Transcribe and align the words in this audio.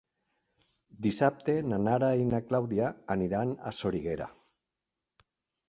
Dissabte 1.05 1.55
na 1.73 1.79
Nara 1.89 2.09
i 2.23 2.25
na 2.31 2.41
Clàudia 2.47 2.89
aniran 3.19 3.55
a 3.73 3.77
Soriguera. 3.83 4.33